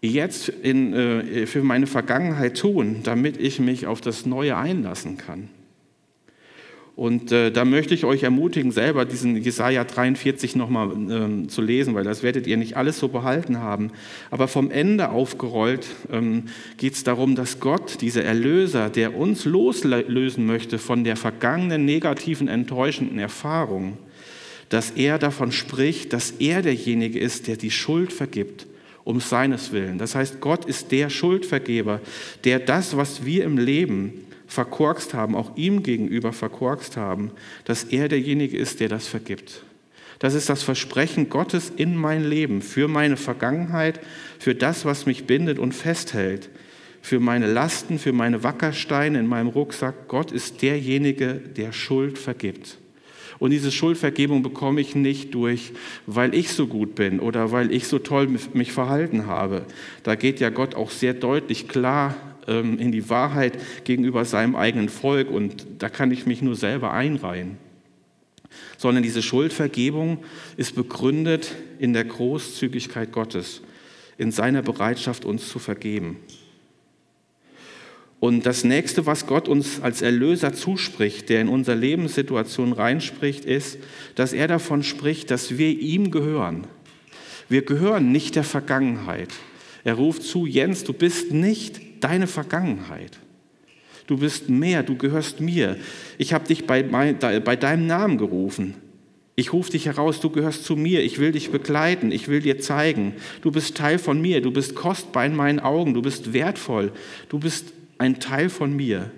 jetzt 0.00 0.48
in, 0.48 0.94
äh, 0.94 1.46
für 1.46 1.62
meine 1.62 1.86
Vergangenheit 1.86 2.58
tun, 2.58 3.02
damit 3.04 3.36
ich 3.36 3.60
mich 3.60 3.86
auf 3.86 4.00
das 4.00 4.26
Neue 4.26 4.56
einlassen 4.56 5.16
kann? 5.16 5.48
Und 6.98 7.30
äh, 7.30 7.52
da 7.52 7.64
möchte 7.64 7.94
ich 7.94 8.04
euch 8.04 8.24
ermutigen, 8.24 8.72
selber 8.72 9.04
diesen 9.04 9.36
Jesaja 9.36 9.84
43 9.84 10.56
nochmal 10.56 10.90
ähm, 10.90 11.48
zu 11.48 11.62
lesen, 11.62 11.94
weil 11.94 12.02
das 12.02 12.24
werdet 12.24 12.48
ihr 12.48 12.56
nicht 12.56 12.76
alles 12.76 12.98
so 12.98 13.06
behalten 13.06 13.60
haben. 13.60 13.92
Aber 14.32 14.48
vom 14.48 14.72
Ende 14.72 15.10
aufgerollt 15.10 15.86
ähm, 16.10 16.46
geht 16.76 16.94
es 16.94 17.04
darum, 17.04 17.36
dass 17.36 17.60
Gott, 17.60 18.00
dieser 18.00 18.24
Erlöser, 18.24 18.90
der 18.90 19.16
uns 19.16 19.44
loslösen 19.44 20.44
möchte 20.44 20.80
von 20.80 21.04
der 21.04 21.14
vergangenen 21.14 21.84
negativen, 21.84 22.48
enttäuschenden 22.48 23.20
Erfahrung, 23.20 23.96
dass 24.68 24.90
er 24.90 25.20
davon 25.20 25.52
spricht, 25.52 26.12
dass 26.12 26.32
er 26.40 26.62
derjenige 26.62 27.20
ist, 27.20 27.46
der 27.46 27.56
die 27.56 27.70
Schuld 27.70 28.12
vergibt 28.12 28.66
um 29.04 29.20
seines 29.20 29.70
Willen. 29.70 29.98
Das 29.98 30.16
heißt, 30.16 30.40
Gott 30.40 30.64
ist 30.64 30.90
der 30.90 31.10
Schuldvergeber, 31.10 32.00
der 32.42 32.58
das, 32.58 32.96
was 32.96 33.24
wir 33.24 33.44
im 33.44 33.56
Leben 33.56 34.24
verkorkst 34.48 35.14
haben, 35.14 35.36
auch 35.36 35.56
ihm 35.56 35.82
gegenüber 35.82 36.32
verkorkst 36.32 36.96
haben, 36.96 37.30
dass 37.64 37.84
er 37.84 38.08
derjenige 38.08 38.56
ist, 38.56 38.80
der 38.80 38.88
das 38.88 39.06
vergibt. 39.06 39.62
Das 40.18 40.34
ist 40.34 40.48
das 40.48 40.62
Versprechen 40.62 41.28
Gottes 41.28 41.70
in 41.76 41.94
mein 41.94 42.24
Leben, 42.24 42.60
für 42.62 42.88
meine 42.88 43.16
Vergangenheit, 43.16 44.00
für 44.40 44.54
das, 44.54 44.84
was 44.84 45.06
mich 45.06 45.26
bindet 45.26 45.60
und 45.60 45.72
festhält, 45.72 46.50
für 47.02 47.20
meine 47.20 47.46
Lasten, 47.46 47.98
für 47.98 48.12
meine 48.12 48.42
Wackersteine 48.42 49.20
in 49.20 49.28
meinem 49.28 49.48
Rucksack. 49.48 50.08
Gott 50.08 50.32
ist 50.32 50.62
derjenige, 50.62 51.34
der 51.34 51.72
Schuld 51.72 52.18
vergibt. 52.18 52.78
Und 53.38 53.50
diese 53.50 53.70
Schuldvergebung 53.70 54.42
bekomme 54.42 54.80
ich 54.80 54.96
nicht 54.96 55.32
durch, 55.34 55.72
weil 56.06 56.34
ich 56.34 56.52
so 56.52 56.66
gut 56.66 56.96
bin 56.96 57.20
oder 57.20 57.52
weil 57.52 57.70
ich 57.70 57.86
so 57.86 58.00
toll 58.00 58.28
mich 58.52 58.72
verhalten 58.72 59.26
habe. 59.26 59.64
Da 60.02 60.16
geht 60.16 60.40
ja 60.40 60.50
Gott 60.50 60.74
auch 60.74 60.90
sehr 60.90 61.14
deutlich 61.14 61.68
klar 61.68 62.16
ähm, 62.48 62.78
in 62.78 62.90
die 62.90 63.08
Wahrheit 63.08 63.58
gegenüber 63.84 64.24
seinem 64.24 64.56
eigenen 64.56 64.88
Volk 64.88 65.30
und 65.30 65.66
da 65.78 65.88
kann 65.88 66.10
ich 66.10 66.26
mich 66.26 66.42
nur 66.42 66.56
selber 66.56 66.92
einreihen. 66.92 67.58
Sondern 68.76 69.02
diese 69.02 69.22
Schuldvergebung 69.22 70.18
ist 70.56 70.74
begründet 70.74 71.54
in 71.78 71.92
der 71.92 72.04
Großzügigkeit 72.04 73.12
Gottes, 73.12 73.60
in 74.16 74.32
seiner 74.32 74.62
Bereitschaft, 74.62 75.24
uns 75.24 75.48
zu 75.48 75.58
vergeben. 75.58 76.16
Und 78.20 78.46
das 78.46 78.64
nächste, 78.64 79.06
was 79.06 79.26
Gott 79.26 79.46
uns 79.46 79.80
als 79.80 80.02
Erlöser 80.02 80.52
zuspricht, 80.52 81.28
der 81.28 81.40
in 81.40 81.48
unsere 81.48 81.76
Lebenssituation 81.76 82.72
reinspricht, 82.72 83.44
ist, 83.44 83.78
dass 84.16 84.32
er 84.32 84.48
davon 84.48 84.82
spricht, 84.82 85.30
dass 85.30 85.56
wir 85.56 85.68
ihm 85.68 86.10
gehören. 86.10 86.66
Wir 87.48 87.62
gehören 87.62 88.10
nicht 88.10 88.34
der 88.34 88.44
Vergangenheit. 88.44 89.30
Er 89.84 89.94
ruft 89.94 90.24
zu, 90.24 90.46
Jens, 90.46 90.82
du 90.82 90.92
bist 90.92 91.32
nicht 91.32 91.80
deine 92.00 92.26
Vergangenheit. 92.26 93.18
Du 94.06 94.18
bist 94.18 94.48
mehr, 94.48 94.82
du 94.82 94.96
gehörst 94.96 95.40
mir. 95.40 95.76
Ich 96.16 96.32
habe 96.32 96.48
dich 96.48 96.66
bei, 96.66 96.82
bei 96.82 97.56
deinem 97.56 97.86
Namen 97.86 98.16
gerufen. 98.16 98.74
Ich 99.36 99.52
rufe 99.52 99.70
dich 99.70 99.86
heraus, 99.86 100.20
du 100.20 100.30
gehörst 100.30 100.64
zu 100.64 100.74
mir, 100.74 101.04
ich 101.04 101.20
will 101.20 101.30
dich 101.30 101.50
begleiten, 101.50 102.10
ich 102.10 102.26
will 102.26 102.40
dir 102.40 102.58
zeigen, 102.58 103.14
du 103.40 103.52
bist 103.52 103.76
Teil 103.76 104.00
von 104.00 104.20
mir, 104.20 104.40
du 104.40 104.50
bist 104.50 104.74
kostbar 104.74 105.26
in 105.26 105.36
meinen 105.36 105.60
Augen, 105.60 105.94
du 105.94 106.02
bist 106.02 106.32
wertvoll, 106.32 106.90
du 107.28 107.38
bist 107.38 107.72
ein 107.98 108.18
Teil 108.18 108.48
von 108.48 108.74
mir. 108.74 109.12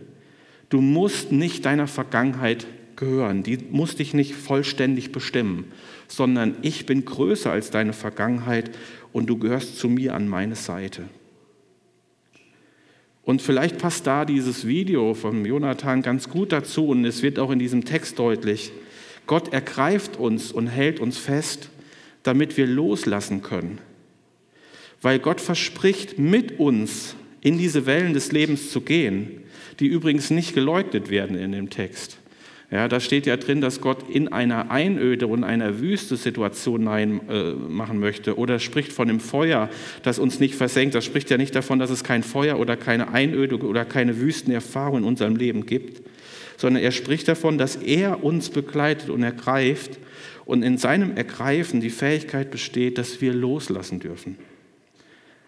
Du 0.68 0.80
musst 0.80 1.32
nicht 1.32 1.64
deiner 1.64 1.87
Vergangenheit 1.87 2.66
gehören, 2.96 3.42
die 3.42 3.58
muss 3.70 3.96
dich 3.96 4.12
nicht 4.12 4.34
vollständig 4.34 5.10
bestimmen, 5.10 5.72
sondern 6.06 6.56
ich 6.62 6.84
bin 6.84 7.04
größer 7.04 7.50
als 7.50 7.70
deine 7.70 7.92
Vergangenheit 7.94 8.70
und 9.12 9.26
du 9.26 9.38
gehörst 9.38 9.78
zu 9.78 9.88
mir 9.88 10.14
an 10.14 10.28
meine 10.28 10.54
Seite. 10.54 11.04
Und 13.30 13.40
vielleicht 13.40 13.78
passt 13.78 14.08
da 14.08 14.25
dieses 14.25 14.66
Video 14.66 15.14
von 15.14 15.44
Jonathan 15.44 16.02
ganz 16.02 16.28
gut 16.28 16.50
dazu 16.50 16.88
und 16.88 17.04
es 17.04 17.22
wird 17.22 17.38
auch 17.38 17.52
in 17.52 17.60
diesem 17.60 17.84
Text 17.84 18.18
deutlich. 18.18 18.72
Gott 19.28 19.52
ergreift 19.52 20.16
uns 20.16 20.50
und 20.50 20.66
hält 20.66 20.99
uns 20.99 21.16
fest, 21.16 21.70
damit 22.25 22.56
wir 22.56 22.66
loslassen 22.66 23.40
können. 23.40 23.78
Weil 25.00 25.20
Gott 25.20 25.40
verspricht, 25.40 26.18
mit 26.18 26.58
uns 26.58 27.14
in 27.40 27.56
diese 27.56 27.87
Wellen 27.87 28.14
des 28.14 28.32
Lebens 28.32 28.72
zu 28.72 28.80
gehen, 28.80 29.42
die 29.78 29.87
übrigens 29.87 30.30
nicht 30.30 30.52
geleugnet 30.52 31.08
werden 31.08 31.38
in 31.38 31.52
dem 31.52 31.70
Text. 31.70 32.18
Ja, 32.70 32.86
da 32.86 33.00
steht 33.00 33.26
ja 33.26 33.36
drin, 33.36 33.60
dass 33.60 33.80
Gott 33.80 34.08
in 34.08 34.28
einer 34.28 34.70
Einöde 34.70 35.26
und 35.26 35.42
einer 35.42 35.80
Wüste 35.80 36.16
Situation 36.16 36.84
nein, 36.84 37.20
äh, 37.28 37.52
machen 37.52 37.98
möchte. 37.98 38.38
Oder 38.38 38.60
spricht 38.60 38.92
von 38.92 39.08
dem 39.08 39.18
Feuer, 39.18 39.68
das 40.04 40.20
uns 40.20 40.38
nicht 40.38 40.54
versenkt. 40.54 40.94
Das 40.94 41.04
spricht 41.04 41.30
ja 41.30 41.36
nicht 41.36 41.54
davon, 41.56 41.80
dass 41.80 41.90
es 41.90 42.04
kein 42.04 42.22
Feuer 42.22 42.60
oder 42.60 42.76
keine 42.76 43.12
Einöde 43.12 43.58
oder 43.58 43.84
keine 43.84 44.20
Wüstenerfahrung 44.20 44.98
in 44.98 45.04
unserem 45.04 45.34
Leben 45.34 45.66
gibt, 45.66 46.02
sondern 46.58 46.80
er 46.80 46.92
spricht 46.92 47.26
davon, 47.26 47.58
dass 47.58 47.74
er 47.74 48.22
uns 48.22 48.50
begleitet 48.50 49.10
und 49.10 49.24
ergreift 49.24 49.98
und 50.44 50.62
in 50.62 50.78
seinem 50.78 51.16
Ergreifen 51.16 51.80
die 51.80 51.90
Fähigkeit 51.90 52.52
besteht, 52.52 52.98
dass 52.98 53.20
wir 53.20 53.34
loslassen 53.34 53.98
dürfen. 53.98 54.36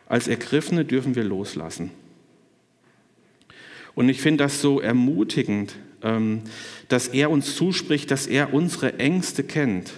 Als 0.07 0.27
Ergriffene 0.27 0.85
dürfen 0.85 1.15
wir 1.15 1.25
loslassen. 1.25 1.93
Und 3.95 4.09
ich 4.09 4.21
finde 4.21 4.45
das 4.45 4.61
so 4.61 4.81
ermutigend, 4.81 5.77
dass 6.89 7.09
er 7.09 7.31
uns 7.31 7.57
zuspricht, 7.57 8.11
dass 8.11 8.27
er 8.27 8.53
unsere 8.53 8.99
Ängste 8.99 9.45
kennt. 9.45 9.93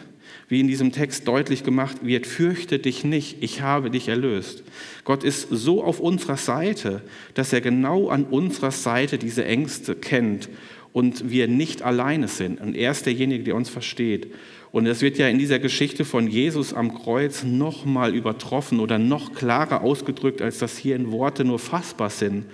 Wie 0.49 0.61
in 0.61 0.69
diesem 0.69 0.93
Text 0.93 1.27
deutlich 1.27 1.65
gemacht 1.65 2.05
wird, 2.05 2.27
fürchte 2.27 2.79
dich 2.79 3.03
nicht, 3.03 3.43
ich 3.43 3.63
habe 3.63 3.91
dich 3.91 4.09
erlöst. 4.09 4.63
Gott 5.05 5.25
ist 5.25 5.49
so 5.51 5.83
auf 5.83 6.01
unserer 6.01 6.37
Seite, 6.37 7.03
dass 7.33 7.53
er 7.53 7.63
genau 7.63 8.09
an 8.09 8.25
unserer 8.25 8.71
Seite 8.71 9.17
diese 9.17 9.45
Ängste 9.45 9.95
kennt 9.95 10.51
und 10.93 11.31
wir 11.31 11.49
nicht 11.49 11.83
alleine 11.83 12.29
sind. 12.29 12.61
Und 12.61 12.77
er 12.77 12.91
ist 12.91 13.07
derjenige, 13.07 13.45
der 13.45 13.57
uns 13.57 13.71
versteht. 13.71 14.29
Und 14.75 14.87
das 14.87 15.03
wird 15.03 15.19
ja 15.19 15.29
in 15.29 15.39
dieser 15.39 15.61
Geschichte 15.61 16.05
von 16.05 16.27
Jesus 16.27 16.75
am 16.75 16.93
Kreuz 16.93 17.45
noch 17.45 17.85
mal 17.85 18.13
übertroffen 18.13 18.81
oder 18.81 18.99
noch 18.99 19.33
klarer 19.33 19.83
ausgedrückt, 19.83 20.43
als 20.43 20.59
das 20.59 20.77
hier 20.77 20.97
in 20.97 21.13
Worte 21.13 21.45
nur 21.45 21.61
fassbar 21.61 22.11
sind, 22.11 22.47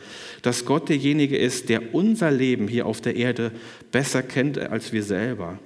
dass 0.42 0.66
Gott 0.66 0.90
derjenige 0.90 1.38
ist, 1.38 1.70
der 1.70 1.94
unser 1.94 2.30
Leben 2.30 2.68
hier 2.68 2.84
auf 2.84 3.00
der 3.00 3.16
Erde 3.16 3.52
besser 3.90 4.22
kennt 4.22 4.58
als 4.58 4.92
wir 4.92 5.02
selber 5.02 5.58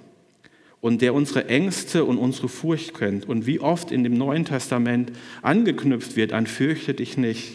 und 0.80 1.02
der 1.02 1.12
unsere 1.12 1.48
Ängste 1.48 2.04
und 2.04 2.18
unsere 2.18 2.48
Furcht 2.48 2.94
kennt 2.94 3.28
und 3.28 3.48
wie 3.48 3.58
oft 3.58 3.90
in 3.90 4.04
dem 4.04 4.16
Neuen 4.16 4.44
Testament 4.44 5.10
angeknüpft 5.42 6.14
wird 6.14 6.32
an 6.32 6.46
fürchte 6.46 6.94
dich 6.94 7.16
nicht, 7.16 7.54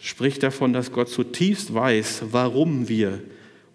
spricht 0.00 0.42
davon, 0.42 0.72
dass 0.72 0.90
Gott 0.90 1.08
zutiefst 1.08 1.72
weiß, 1.72 2.24
warum 2.32 2.88
wir 2.88 3.20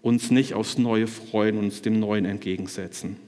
uns 0.02 0.30
nicht 0.30 0.52
aufs 0.52 0.76
Neue 0.76 1.06
freuen 1.06 1.56
und 1.56 1.64
uns 1.64 1.80
dem 1.80 1.98
Neuen 1.98 2.26
entgegensetzen. 2.26 3.27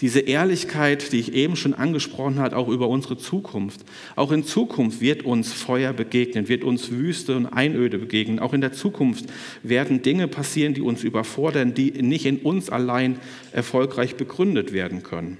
Diese 0.00 0.20
Ehrlichkeit, 0.20 1.12
die 1.12 1.20
ich 1.20 1.34
eben 1.34 1.56
schon 1.56 1.74
angesprochen 1.74 2.38
habe, 2.38 2.56
auch 2.56 2.68
über 2.68 2.88
unsere 2.88 3.18
Zukunft. 3.18 3.84
Auch 4.16 4.32
in 4.32 4.44
Zukunft 4.44 5.02
wird 5.02 5.24
uns 5.24 5.52
Feuer 5.52 5.92
begegnen, 5.92 6.48
wird 6.48 6.64
uns 6.64 6.90
Wüste 6.90 7.36
und 7.36 7.46
Einöde 7.46 7.98
begegnen. 7.98 8.38
Auch 8.38 8.54
in 8.54 8.62
der 8.62 8.72
Zukunft 8.72 9.26
werden 9.62 10.00
Dinge 10.00 10.26
passieren, 10.26 10.72
die 10.72 10.80
uns 10.80 11.04
überfordern, 11.04 11.74
die 11.74 11.90
nicht 12.02 12.24
in 12.24 12.38
uns 12.38 12.70
allein 12.70 13.18
erfolgreich 13.52 14.16
begründet 14.16 14.72
werden 14.72 15.02
können. 15.02 15.36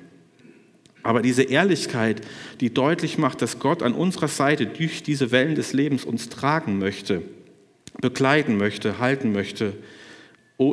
Aber 1.02 1.22
diese 1.22 1.44
Ehrlichkeit, 1.44 2.20
die 2.60 2.74
deutlich 2.74 3.16
macht, 3.16 3.40
dass 3.40 3.58
Gott 3.58 3.82
an 3.82 3.94
unserer 3.94 4.28
Seite 4.28 4.66
durch 4.66 5.02
diese 5.02 5.30
Wellen 5.30 5.54
des 5.54 5.72
Lebens 5.72 6.04
uns 6.04 6.28
tragen 6.28 6.78
möchte, 6.78 7.22
begleiten 8.02 8.58
möchte, 8.58 8.98
halten 8.98 9.32
möchte, 9.32 9.72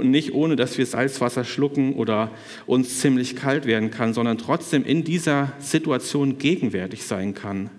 nicht 0.03 0.33
ohne, 0.33 0.55
dass 0.55 0.77
wir 0.77 0.85
Salzwasser 0.85 1.45
schlucken 1.45 1.93
oder 1.93 2.31
uns 2.65 2.99
ziemlich 2.99 3.35
kalt 3.35 3.65
werden 3.65 3.89
kann, 3.89 4.13
sondern 4.13 4.37
trotzdem 4.37 4.83
in 4.83 5.03
dieser 5.03 5.53
Situation 5.59 6.37
gegenwärtig 6.37 7.03
sein 7.03 7.33
kann, 7.33 7.69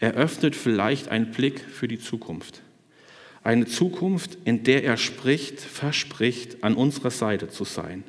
eröffnet 0.00 0.56
vielleicht 0.56 1.08
einen 1.08 1.30
Blick 1.30 1.60
für 1.60 1.88
die 1.88 1.98
Zukunft. 1.98 2.62
Eine 3.44 3.66
Zukunft, 3.66 4.36
in 4.44 4.64
der 4.64 4.84
er 4.84 4.96
spricht, 4.96 5.60
verspricht, 5.60 6.62
an 6.64 6.74
unserer 6.74 7.10
Seite 7.10 7.48
zu 7.48 7.64
sein. 7.64 8.04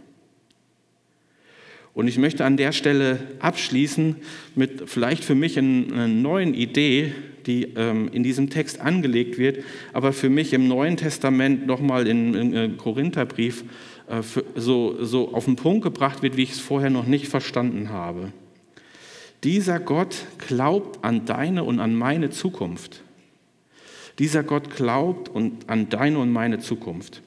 Und 1.99 2.07
ich 2.07 2.17
möchte 2.17 2.45
an 2.45 2.55
der 2.55 2.71
Stelle 2.71 3.19
abschließen 3.39 4.15
mit 4.55 4.89
vielleicht 4.89 5.25
für 5.25 5.35
mich 5.35 5.57
einer 5.57 6.07
neuen 6.07 6.53
Idee, 6.53 7.13
die 7.45 7.73
ähm, 7.75 8.09
in 8.13 8.23
diesem 8.23 8.49
Text 8.49 8.79
angelegt 8.79 9.38
wird, 9.38 9.65
aber 9.91 10.13
für 10.13 10.29
mich 10.29 10.53
im 10.53 10.69
Neuen 10.69 10.95
Testament 10.95 11.67
nochmal 11.67 12.07
in 12.07 12.53
äh, 12.53 12.69
Korintherbrief 12.69 13.65
äh, 14.07 14.21
so, 14.55 15.03
so 15.03 15.33
auf 15.33 15.43
den 15.43 15.57
Punkt 15.57 15.83
gebracht 15.83 16.23
wird, 16.23 16.38
wie 16.38 16.43
ich 16.43 16.51
es 16.51 16.62
vorher 16.62 16.89
noch 16.89 17.05
nicht 17.05 17.27
verstanden 17.27 17.89
habe. 17.89 18.31
Dieser 19.43 19.81
Gott 19.81 20.25
glaubt 20.47 21.03
an 21.03 21.25
deine 21.25 21.65
und 21.65 21.81
an 21.81 21.95
meine 21.95 22.29
Zukunft. 22.29 23.03
Dieser 24.19 24.43
Gott 24.43 24.73
glaubt 24.73 25.27
und 25.27 25.69
an 25.69 25.89
deine 25.89 26.19
und 26.19 26.31
meine 26.31 26.59
Zukunft. 26.59 27.21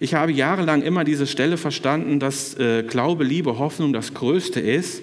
Ich 0.00 0.14
habe 0.14 0.32
jahrelang 0.32 0.82
immer 0.82 1.04
diese 1.04 1.26
Stelle 1.26 1.56
verstanden, 1.56 2.20
dass 2.20 2.54
äh, 2.58 2.82
Glaube, 2.82 3.24
Liebe, 3.24 3.58
Hoffnung 3.58 3.92
das 3.92 4.14
Größte 4.14 4.60
ist, 4.60 5.02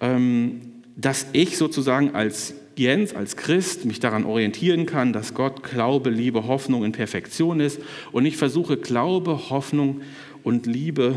ähm, 0.00 0.60
dass 0.96 1.26
ich 1.32 1.56
sozusagen 1.56 2.14
als 2.14 2.54
Jens, 2.76 3.14
als 3.14 3.36
Christ 3.36 3.84
mich 3.84 4.00
daran 4.00 4.24
orientieren 4.24 4.86
kann, 4.86 5.12
dass 5.12 5.34
Gott 5.34 5.62
Glaube, 5.62 6.10
Liebe, 6.10 6.46
Hoffnung 6.46 6.84
in 6.84 6.92
Perfektion 6.92 7.60
ist 7.60 7.80
und 8.12 8.26
ich 8.26 8.36
versuche 8.36 8.76
Glaube, 8.76 9.50
Hoffnung 9.50 10.00
und 10.42 10.66
Liebe 10.66 11.14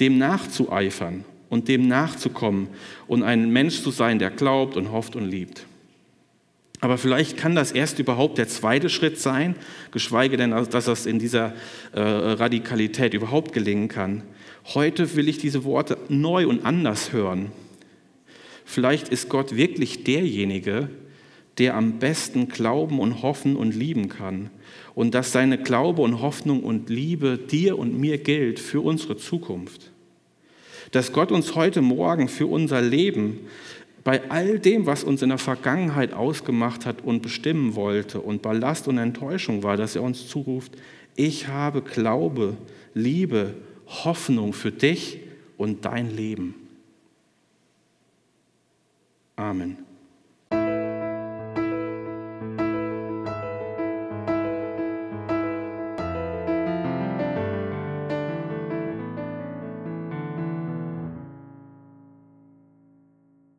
dem 0.00 0.18
nachzueifern 0.18 1.24
und 1.48 1.68
dem 1.68 1.86
nachzukommen 1.86 2.68
und 3.06 3.22
ein 3.22 3.50
Mensch 3.52 3.82
zu 3.82 3.90
sein, 3.90 4.18
der 4.18 4.30
glaubt 4.30 4.76
und 4.76 4.90
hofft 4.90 5.16
und 5.16 5.28
liebt. 5.28 5.66
Aber 6.82 6.98
vielleicht 6.98 7.36
kann 7.36 7.54
das 7.54 7.70
erst 7.70 8.00
überhaupt 8.00 8.38
der 8.38 8.48
zweite 8.48 8.90
Schritt 8.90 9.16
sein, 9.16 9.54
geschweige 9.92 10.36
denn, 10.36 10.50
dass 10.50 10.86
das 10.86 11.06
in 11.06 11.20
dieser 11.20 11.54
äh, 11.92 12.00
Radikalität 12.00 13.14
überhaupt 13.14 13.52
gelingen 13.52 13.86
kann. 13.86 14.22
Heute 14.74 15.14
will 15.14 15.28
ich 15.28 15.38
diese 15.38 15.62
Worte 15.62 15.96
neu 16.08 16.48
und 16.48 16.66
anders 16.66 17.12
hören. 17.12 17.52
Vielleicht 18.64 19.10
ist 19.10 19.28
Gott 19.28 19.54
wirklich 19.54 20.02
derjenige, 20.02 20.88
der 21.58 21.76
am 21.76 22.00
besten 22.00 22.48
glauben 22.48 22.98
und 22.98 23.22
hoffen 23.22 23.54
und 23.54 23.76
lieben 23.76 24.08
kann. 24.08 24.50
Und 24.96 25.14
dass 25.14 25.30
seine 25.30 25.58
Glaube 25.58 26.02
und 26.02 26.20
Hoffnung 26.20 26.64
und 26.64 26.90
Liebe 26.90 27.38
dir 27.38 27.78
und 27.78 27.96
mir 27.96 28.18
gilt 28.18 28.58
für 28.58 28.80
unsere 28.80 29.16
Zukunft. 29.16 29.92
Dass 30.90 31.12
Gott 31.12 31.30
uns 31.30 31.54
heute 31.54 31.80
Morgen 31.80 32.26
für 32.26 32.46
unser 32.48 32.82
Leben 32.82 33.38
bei 34.04 34.30
all 34.30 34.58
dem, 34.58 34.86
was 34.86 35.04
uns 35.04 35.22
in 35.22 35.28
der 35.28 35.38
Vergangenheit 35.38 36.12
ausgemacht 36.12 36.86
hat 36.86 37.02
und 37.02 37.22
bestimmen 37.22 37.74
wollte 37.74 38.20
und 38.20 38.42
Ballast 38.42 38.88
und 38.88 38.98
Enttäuschung 38.98 39.62
war, 39.62 39.76
dass 39.76 39.96
er 39.96 40.02
uns 40.02 40.26
zuruft, 40.26 40.72
ich 41.14 41.48
habe 41.48 41.82
Glaube, 41.82 42.56
Liebe, 42.94 43.54
Hoffnung 43.86 44.52
für 44.52 44.72
dich 44.72 45.20
und 45.56 45.84
dein 45.84 46.14
Leben. 46.14 46.54
Amen. 49.36 49.91